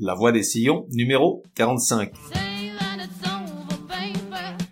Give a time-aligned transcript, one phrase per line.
[0.00, 2.12] La voix des sillons, numéro 45.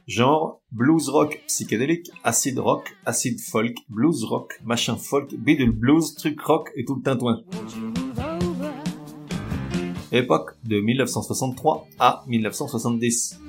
[0.07, 6.41] Genre blues rock psychédélique, acid rock, acid folk, blues rock, machin folk, bidule blues, truc
[6.43, 7.43] rock et tout le tintouin.
[10.13, 13.41] Époque de 1963 à 1970.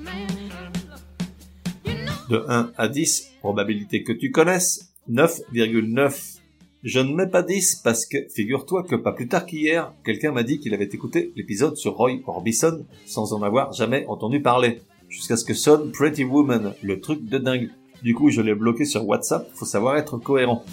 [2.28, 6.37] De 1 à 10, probabilité que tu connaisses, 9,9.
[6.84, 10.44] Je ne mets pas 10 parce que, figure-toi que pas plus tard qu'hier, quelqu'un m'a
[10.44, 14.80] dit qu'il avait écouté l'épisode sur Roy Orbison sans en avoir jamais entendu parler.
[15.08, 17.70] Jusqu'à ce que sonne Pretty Woman, le truc de dingue.
[18.04, 20.64] Du coup, je l'ai bloqué sur WhatsApp, faut savoir être cohérent.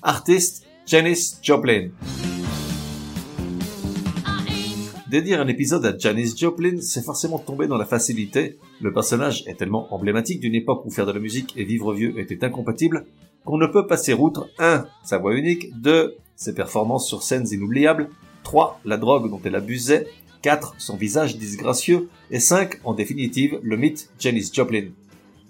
[0.00, 1.90] Artiste, Janis Joplin.
[5.10, 8.58] Dédier un épisode à Janis Joplin, c'est forcément tomber dans la facilité.
[8.80, 12.18] Le personnage est tellement emblématique d'une époque où faire de la musique et vivre vieux
[12.18, 13.04] était incompatible
[13.46, 14.84] qu'on ne peut passer outre 1.
[15.04, 16.16] Sa voix unique, 2.
[16.34, 18.10] Ses performances sur scènes inoubliables,
[18.42, 18.80] 3.
[18.84, 20.06] La drogue dont elle abusait,
[20.42, 20.74] 4.
[20.76, 22.80] Son visage disgracieux, et 5.
[22.84, 24.88] En définitive, le mythe Janis Joplin.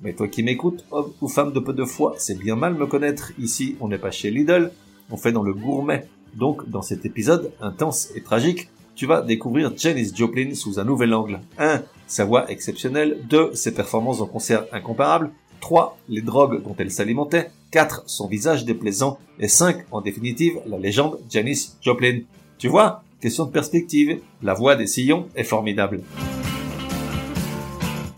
[0.02, 2.86] Mais toi qui m'écoutes, homme ou femme de peu de foi, c'est bien mal me
[2.86, 3.32] connaître.
[3.38, 4.70] Ici, on n'est pas chez Lidl,
[5.10, 6.06] on fait dans le gourmet.
[6.34, 11.14] Donc, dans cet épisode intense et tragique, tu vas découvrir Janis Joplin sous un nouvel
[11.14, 11.40] angle.
[11.58, 11.82] 1.
[12.06, 13.18] Sa voix exceptionnelle.
[13.30, 13.54] 2.
[13.54, 15.30] Ses performances en concert incomparables.
[15.60, 15.98] 3.
[16.10, 17.50] Les drogues dont elle s'alimentait.
[17.76, 18.04] 4.
[18.06, 19.18] Son visage déplaisant.
[19.38, 19.84] Et 5.
[19.92, 22.20] En définitive, la légende Janis Joplin.
[22.56, 24.18] Tu vois Question de perspective.
[24.42, 26.00] La voix des sillons est formidable.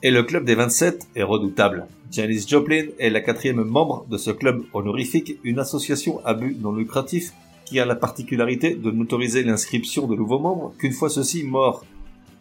[0.04, 1.88] Et le club des 27 est redoutable.
[2.12, 6.72] Janis Joplin est la quatrième membre de ce club honorifique, une association à but non
[6.72, 7.32] lucratif
[7.64, 11.84] qui a la particularité de n'autoriser l'inscription de nouveaux membres qu'une fois ceux-ci morts.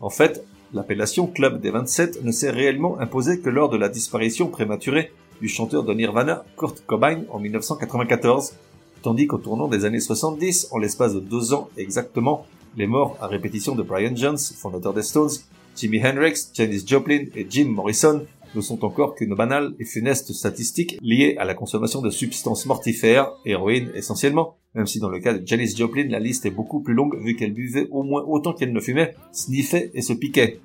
[0.01, 4.49] En fait, L'appellation Club des 27 ne s'est réellement imposée que lors de la disparition
[4.49, 5.11] prématurée
[5.41, 8.53] du chanteur de Nirvana Kurt Cobain en 1994,
[9.01, 13.27] tandis qu'au tournant des années 70, en l'espace de deux ans exactement, les morts à
[13.27, 15.31] répétition de Brian Jones, fondateur des Stones,
[15.75, 20.97] Jimi Hendrix, Janis Joplin et Jim Morrison ne sont encore qu'une banale et funeste statistique
[21.01, 25.45] liée à la consommation de substances mortifères, héroïne essentiellement, même si dans le cas de
[25.45, 28.73] Janis Joplin, la liste est beaucoup plus longue vu qu'elle buvait au moins autant qu'elle
[28.73, 30.59] ne fumait, sniffait et se piquait.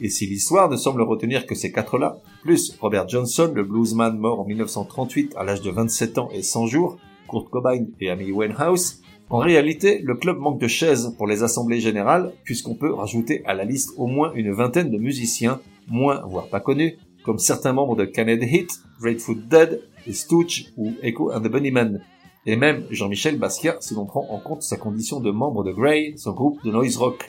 [0.00, 4.40] Et si l'histoire ne semble retenir que ces quatre-là, plus Robert Johnson, le bluesman mort
[4.40, 6.98] en 1938 à l'âge de 27 ans et 100 jours,
[7.28, 11.80] Kurt Cobain et Amy Winehouse, en réalité, le club manque de chaises pour les assemblées
[11.80, 16.46] générales, puisqu'on peut rajouter à la liste au moins une vingtaine de musiciens, moins voire
[16.46, 18.70] pas connus, comme certains membres de Canada Hit,
[19.00, 22.00] Grateful Dead, et Stooge ou Echo and the Bunnymen,
[22.46, 26.14] et même Jean-Michel Basquiat si l'on prend en compte sa condition de membre de Grey,
[26.16, 27.28] son groupe de noise rock.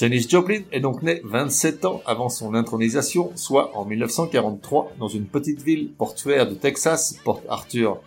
[0.00, 5.26] Janis Joplin est donc née 27 ans avant son intronisation, soit en 1943, dans une
[5.26, 8.00] petite ville portuaire de Texas, Port Arthur.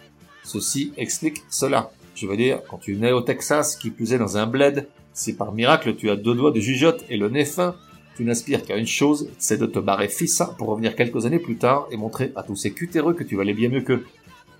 [0.43, 1.91] Ceci explique cela.
[2.15, 5.35] Je veux dire, quand tu nais au Texas, qui plus est dans un bled, si
[5.35, 7.75] par miracle tu as deux doigts de jugeote et le nez fin,
[8.17, 11.57] tu n'aspires qu'à une chose, c'est de te barrer fissa pour revenir quelques années plus
[11.57, 14.03] tard et montrer à tous ces cutéreux que tu valais bien mieux qu'eux.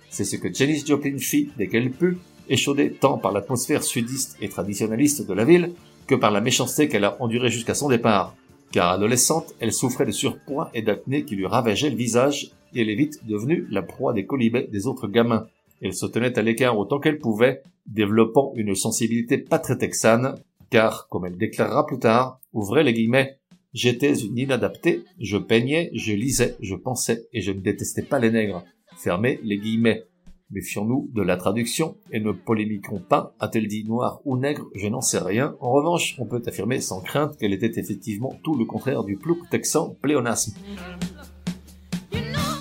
[0.08, 2.16] C'est ce que Janis Joplin fit dès qu'elle put,
[2.48, 5.72] échaudée tant par l'atmosphère sudiste et traditionnaliste de la ville
[6.06, 8.34] que par la méchanceté qu'elle a endurée jusqu'à son départ.
[8.72, 12.90] Car adolescente, elle souffrait de surpoids et d'acné qui lui ravageaient le visage et elle
[12.90, 15.46] est vite devenue la proie des colibets des autres gamins.
[15.80, 20.36] Elle se tenait à l'écart autant qu'elle pouvait, développant une sensibilité pas très texane,
[20.70, 23.38] car, comme elle déclarera plus tard, ouvrez les guillemets,
[23.74, 28.30] J'étais une inadaptée, je peignais, je lisais, je pensais, et je ne détestais pas les
[28.30, 28.64] nègres.
[28.96, 30.04] Fermez les guillemets.
[30.54, 35.00] Méfions-nous de la traduction et ne polémiquons pas, a-t-elle dit noir ou nègre, je n'en
[35.00, 35.56] sais rien.
[35.58, 39.38] En revanche, on peut affirmer sans crainte qu'elle était effectivement tout le contraire du plouc
[39.50, 40.54] texan pléonasme.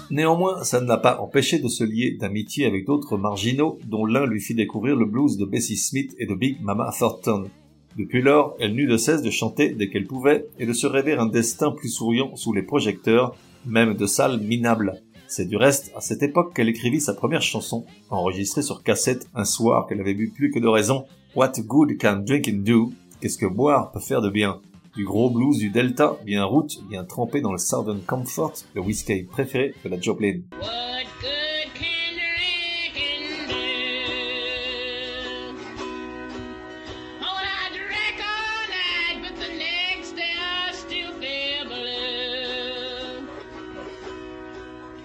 [0.10, 4.26] Néanmoins, ça ne l'a pas empêché de se lier d'amitié avec d'autres marginaux, dont l'un
[4.26, 7.44] lui fit découvrir le blues de Bessie Smith et de Big Mama Thornton.
[7.96, 11.14] Depuis lors, elle n'eut de cesse de chanter dès qu'elle pouvait et de se rêver
[11.14, 13.36] un destin plus souriant sous les projecteurs,
[13.68, 15.00] même de salles minables.
[15.28, 19.46] C'est du reste à cette époque qu'elle écrivit sa première chanson, enregistrée sur cassette un
[19.46, 21.06] soir qu'elle avait bu plus que de raison.
[21.36, 22.92] What good can drinking do?
[23.20, 24.62] Qu'est-ce que boire peut faire de bien?
[24.96, 29.24] Du gros blues du Delta, bien route, bien trempé dans le Southern Comfort, le whisky
[29.24, 30.42] préféré de la Joplin.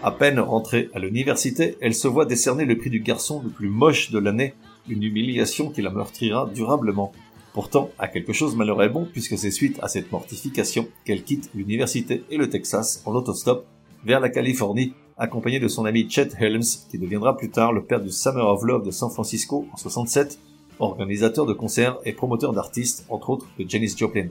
[0.00, 3.68] À peine rentrée à l'université, elle se voit décerner le prix du garçon le plus
[3.68, 4.54] moche de l'année,
[4.88, 7.10] une humiliation qui la meurtrira durablement.
[7.52, 11.50] Pourtant, à quelque chose malheur est bon puisque c'est suite à cette mortification qu'elle quitte
[11.52, 13.66] l'université et le Texas en autostop
[14.04, 18.00] vers la Californie, accompagnée de son ami Chet Helms, qui deviendra plus tard le père
[18.00, 20.38] du Summer of Love de San Francisco en 67,
[20.78, 24.28] organisateur de concerts et promoteur d'artistes, entre autres de Janis Joplin.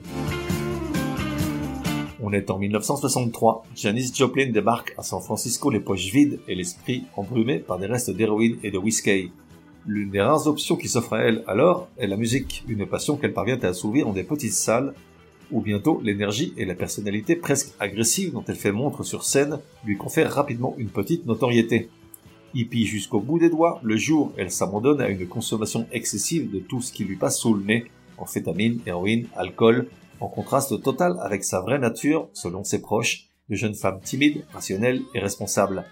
[2.30, 3.64] On est en 1963.
[3.74, 8.10] Janis Joplin débarque à San Francisco les poches vides et l'esprit embrumé par des restes
[8.10, 9.32] d'héroïne et de whisky.
[9.86, 13.32] L'une des rares options qui s'offre à elle alors est la musique, une passion qu'elle
[13.32, 14.92] parvient à assouvir dans des petites salles
[15.50, 19.96] où bientôt l'énergie et la personnalité presque agressive dont elle fait montre sur scène lui
[19.96, 21.88] confèrent rapidement une petite notoriété.
[22.52, 26.82] Hippie jusqu'au bout des doigts, le jour, elle s'abandonne à une consommation excessive de tout
[26.82, 27.84] ce qui lui passe sous le nez,
[28.18, 29.88] amphétamine, héroïne, alcool,
[30.20, 35.02] en contraste total avec sa vraie nature, selon ses proches, de jeune femme timide, rationnelle
[35.14, 35.84] et responsable.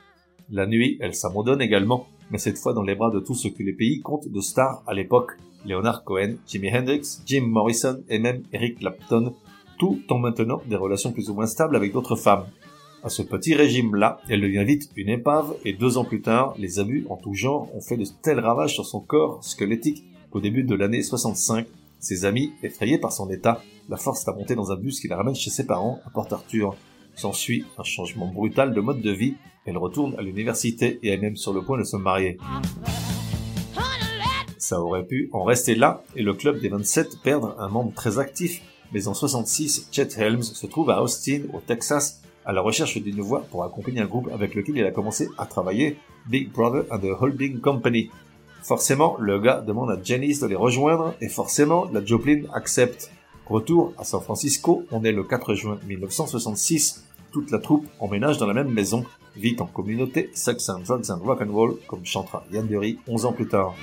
[0.50, 3.62] La nuit, elle s'abandonne également, mais cette fois dans les bras de tout ce que
[3.62, 5.32] les pays comptent de stars à l'époque,
[5.64, 9.34] Leonard Cohen, Jimi Hendrix, Jim Morrison et même Eric Clapton,
[9.78, 12.46] tout en maintenant des relations plus ou moins stables avec d'autres femmes.
[13.02, 16.78] À ce petit régime-là, elle devient vite une épave et deux ans plus tard, les
[16.78, 20.64] abus en tout genre ont fait de tels ravages sur son corps squelettique qu'au début
[20.64, 21.66] de l'année 65,
[21.98, 25.16] ses amis, effrayés par son état, la forcent à monter dans un bus qui la
[25.16, 26.76] ramène chez ses parents à Port Arthur.
[27.14, 29.36] S'ensuit un changement brutal de mode de vie.
[29.64, 32.38] Elle retourne à l'université et est même sur le point de se marier.
[34.58, 38.18] Ça aurait pu en rester là et le club des 27 perdre un membre très
[38.18, 42.96] actif mais en 66, Chet Helms se trouve à Austin, au Texas, à la recherche
[42.98, 46.84] d'une voix pour accompagner un groupe avec lequel il a commencé à travailler, Big Brother
[46.90, 48.10] and the Holding Company.
[48.66, 53.12] Forcément, le gars demande à Janice de les rejoindre et forcément, la Joplin accepte.
[53.46, 57.04] Retour à San Francisco, on est le 4 juin 1966.
[57.30, 59.04] Toute la troupe emménage dans la même maison,
[59.36, 63.26] vit en communauté, sex and drugs and rock and roll, comme chantera Yann Dury 11
[63.26, 63.76] ans plus tard.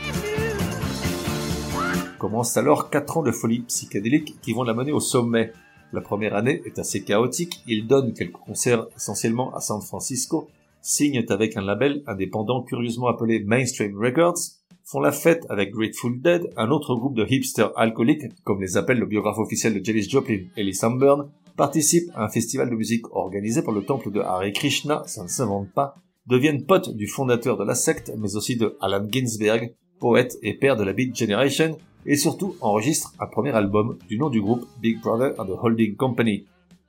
[2.20, 5.54] Commencent alors quatre ans de folie psychédélique qui vont l'amener au sommet.
[5.94, 10.50] La première année est assez chaotique, il donne quelques concerts essentiellement à San Francisco,
[10.82, 16.52] signent avec un label indépendant curieusement appelé Mainstream Records, font la fête avec Grateful Dead,
[16.58, 20.46] un autre groupe de hipsters alcooliques, comme les appelle le biographe officiel de Janis Joplin,
[20.58, 25.04] Ellie Samburn, participent à un festival de musique organisé par le temple de Hare Krishna,
[25.06, 25.96] ça ne s'invente pas,
[26.28, 30.76] deviennent potes du fondateur de la secte, mais aussi de Alan Ginsberg, poète et père
[30.76, 35.00] de la Beat Generation, et surtout enregistre un premier album du nom du groupe Big
[35.02, 36.46] Brother and the Holding Company.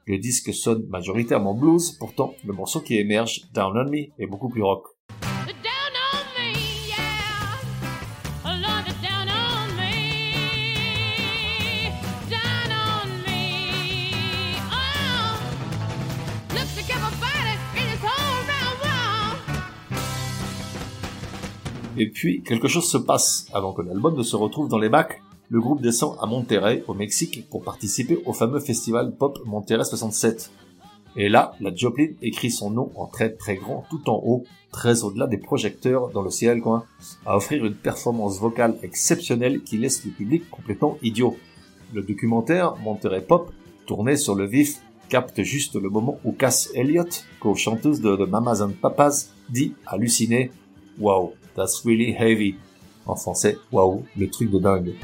[0.07, 4.49] Le disque sonne majoritairement blues, pourtant le morceau qui émerge, Down on Me, est beaucoup
[4.49, 4.94] plus rock.
[21.97, 23.47] Et puis, quelque chose se passe.
[23.53, 26.95] Avant que l'album ne se retrouve dans les bacs, le groupe descend à Monterrey, au
[26.95, 30.51] Mexique, pour participer au fameux festival Pop Monterrey 67.
[31.17, 35.05] Et là, la Joplin écrit son nom en très très grand, tout en haut, très
[35.05, 36.87] au-delà des projecteurs dans le ciel, quoi,
[37.25, 41.37] à offrir une performance vocale exceptionnelle qui laisse le public complètement idiot.
[41.93, 43.53] Le documentaire Monterrey Pop,
[43.87, 48.63] tourné sur le vif, capte juste le moment où Cass Elliott, co-chanteuse de, de Mamas
[48.63, 50.51] and Papas, dit halluciné
[50.99, 52.57] Wow, that's really heavy.
[53.07, 54.95] En français, waouh, le truc de dingue.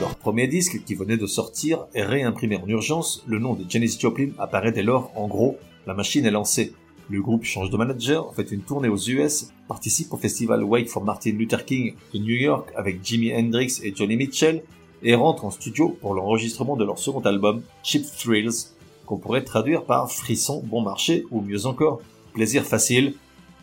[0.00, 3.96] Leur premier disque qui venait de sortir est réimprimé en urgence, le nom de Janis
[3.98, 6.74] Joplin apparaît dès lors en gros, la machine est lancée.
[7.10, 11.02] Le groupe change de manager, fait une tournée aux US, participe au festival Wake for
[11.02, 14.62] Martin Luther King de New York avec Jimi Hendrix et Johnny Mitchell
[15.02, 18.74] et rentre en studio pour l'enregistrement de leur second album, Cheap Thrills,
[19.06, 22.02] qu'on pourrait traduire par frisson bon marché ou mieux encore,
[22.34, 23.14] plaisir facile.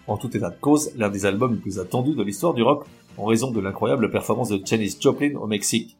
[0.07, 2.85] En tout état de cause, l'un des albums les plus attendus de l'histoire du rock
[3.15, 5.97] en raison de l'incroyable performance de Janis Joplin au Mexique.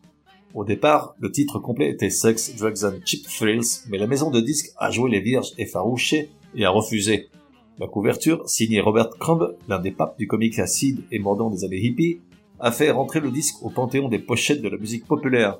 [0.55, 4.41] Au départ, le titre complet était Sex, Drugs and Cheap Thrills, mais la maison de
[4.41, 7.29] disques a joué les vierges effarouchées et a refusé.
[7.77, 11.83] La couverture, signée Robert Crumb, l'un des papes du comic acide et mordant des années
[11.83, 12.21] hippies,
[12.61, 15.59] a fait rentrer le disque au panthéon des pochettes de la musique populaire.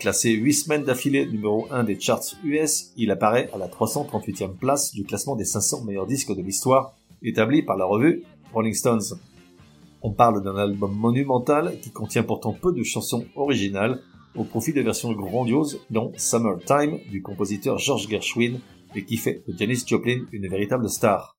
[0.00, 4.92] Classé 8 semaines d'affilée numéro 1 des charts US, il apparaît à la 338e place
[4.92, 9.20] du classement des 500 meilleurs disques de l'histoire, établi par la revue Rolling Stones.
[10.02, 14.00] On parle d'un album monumental qui contient pourtant peu de chansons originales,
[14.34, 18.58] au profit de versions grandioses dont Summertime du compositeur George Gershwin
[18.94, 21.36] et qui fait de Janis Joplin une véritable star.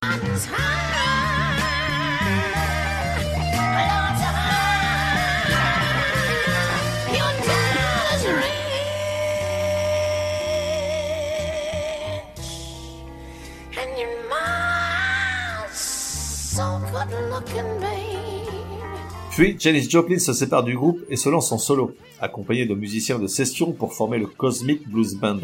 [19.32, 23.18] Puis, Janis Joplin se sépare du groupe et se lance en solo, accompagnée de musiciens
[23.18, 25.40] de session pour former le Cosmic Blues Band.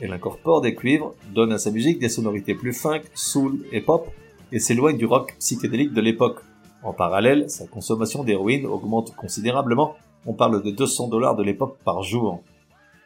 [0.00, 4.08] Elle incorpore des cuivres, donne à sa musique des sonorités plus funk, soul et pop,
[4.52, 6.40] et s'éloigne du rock psychédélique de l'époque.
[6.82, 9.94] En parallèle, sa consommation d'héroïne augmente considérablement,
[10.26, 12.42] on parle de 200 dollars de l'époque par jour.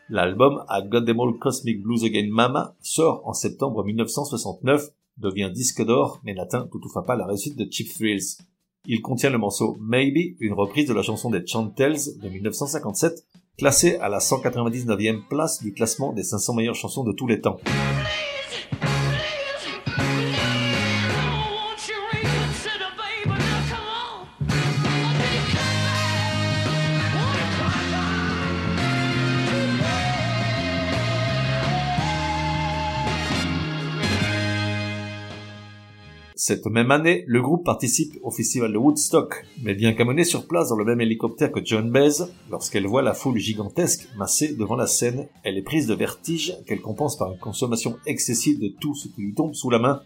[0.09, 6.21] L'album A God All Cosmic Blues Again Mama sort en septembre 1969, devient disque d'or,
[6.25, 8.39] mais n'atteint toutefois pas la réussite de Cheap Thrills.
[8.87, 13.25] Il contient le morceau Maybe, une reprise de la chanson des Chantels de 1957,
[13.59, 17.59] classée à la 199e place du classement des 500 meilleures chansons de tous les temps.
[36.43, 40.71] Cette même année, le groupe participe au festival de Woodstock, mais bien qu'amené sur place
[40.71, 44.87] dans le même hélicoptère que John Baez, lorsqu'elle voit la foule gigantesque massée devant la
[44.87, 49.09] scène, elle est prise de vertige qu'elle compense par une consommation excessive de tout ce
[49.09, 50.01] qui lui tombe sous la main.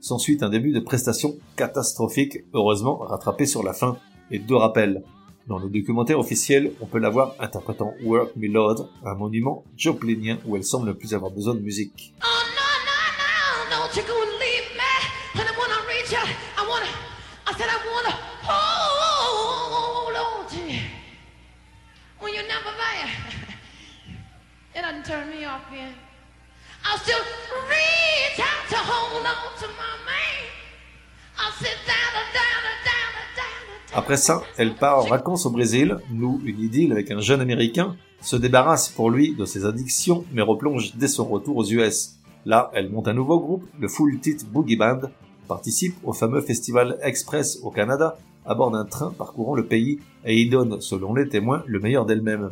[0.00, 3.98] S'ensuit un début de prestation catastrophique, heureusement rattrapé sur la fin,
[4.30, 5.02] et deux rappels.
[5.48, 10.38] Dans le documentaire officiel, on peut la voir interprétant Work Me Lord, un monument joplinien
[10.46, 12.14] où elle semble ne plus avoir besoin de musique.
[33.94, 37.96] Après ça, elle part en vacances au Brésil, noue une idylle avec un jeune américain,
[38.20, 42.16] se débarrasse pour lui de ses addictions, mais replonge dès son retour aux US.
[42.44, 45.02] Là, elle monte un nouveau groupe, le Full Tit Boogie Band,
[45.46, 50.40] participe au fameux festival Express au Canada à bord d'un train parcourant le pays et
[50.40, 52.50] y donne, selon les témoins, le meilleur d'elle-même.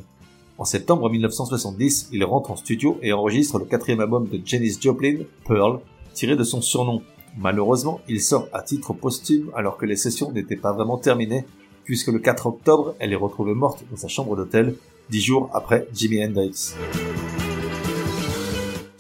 [0.59, 5.19] En septembre 1970, il rentre en studio et enregistre le quatrième album de Janis Joplin,
[5.47, 5.81] Pearl,
[6.15, 7.03] tiré de son surnom.
[7.39, 11.45] Malheureusement, il sort à titre posthume alors que les sessions n'étaient pas vraiment terminées,
[11.85, 14.77] puisque le 4 octobre, elle est retrouvée morte dans sa chambre d'hôtel,
[15.11, 16.75] dix jours après Jimi Hendrix.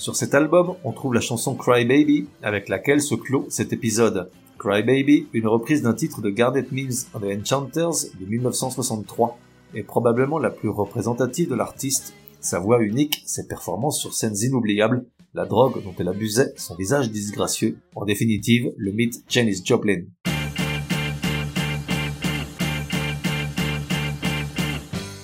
[0.02, 4.32] Sur cet album, on trouve la chanson Cry Baby, avec laquelle se clôt cet épisode.
[4.58, 9.38] Cry Baby, une reprise d'un titre de Garnet Mills and the Enchanters de 1963,
[9.76, 12.14] est probablement la plus représentative de l'artiste.
[12.40, 17.08] Sa voix unique, ses performances sur scènes inoubliables, la drogue dont elle abusait, son visage
[17.08, 20.02] disgracieux, en définitive, le mythe Janis Joplin.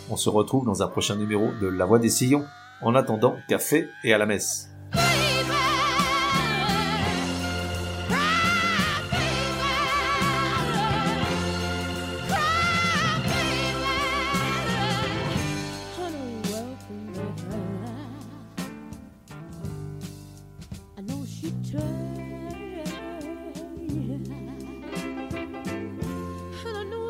[0.08, 2.44] On se retrouve dans un prochain numéro de La Voix des Sillons.
[2.80, 4.70] En attendant, café et à la messe.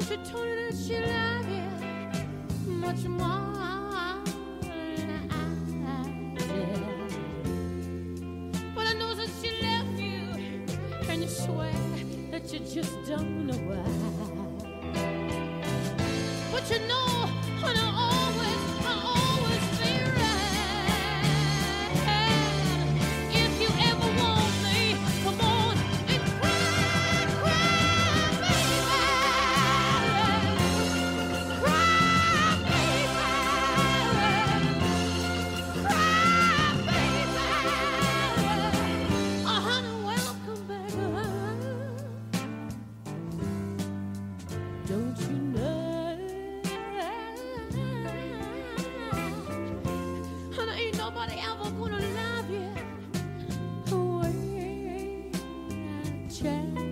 [0.09, 3.48] she told you that she loved you much more.
[12.83, 13.88] just don't know why.
[56.41, 56.88] chance.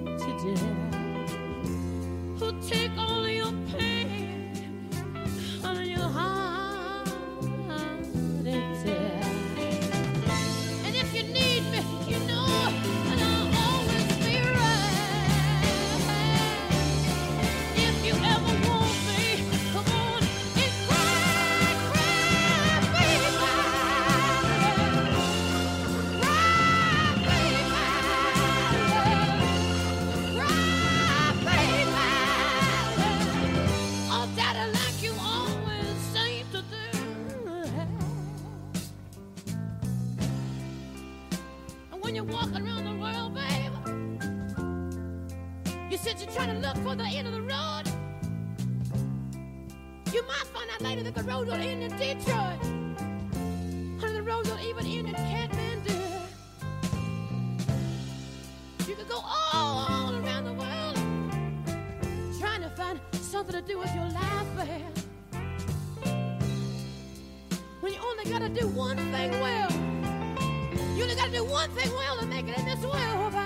[46.96, 47.82] The end of the road.
[50.12, 52.62] You might find out later that the road will end in Detroit.
[52.64, 56.20] And the road will even end in Kathmandu.
[58.88, 60.96] You could go all around the world
[62.38, 64.96] trying to find something to do with your life, babe.
[67.80, 69.70] When you only gotta do one thing well.
[70.96, 73.45] You only gotta do one thing well to make it in this world, babe.